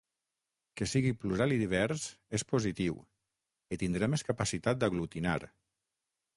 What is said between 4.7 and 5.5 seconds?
d’aglutinar.